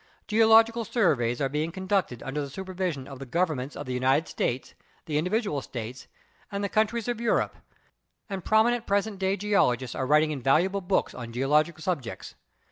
Geological 0.25 0.83
surveys 0.83 1.39
are 1.39 1.47
being 1.47 1.71
conducted 1.71 2.23
under 2.23 2.41
the 2.41 2.49
supervision 2.49 3.07
of 3.07 3.19
the 3.19 3.25
governments 3.27 3.75
of 3.75 3.85
the 3.85 3.93
United 3.93 4.27
States, 4.27 4.73
the 5.05 5.19
individual 5.19 5.61
States 5.61 6.07
and 6.51 6.63
the 6.63 6.69
countries 6.69 7.07
of 7.07 7.21
Europe, 7.21 7.55
and 8.27 8.43
prom 8.43 8.65
inent 8.65 8.87
present 8.87 9.19
day 9.19 9.37
geologists 9.37 9.93
are 9.93 10.07
writing 10.07 10.31
invaluable 10.31 10.81
books 10.81 11.13
on 11.13 11.31
geological 11.31 11.83
subjects. 11.83 12.33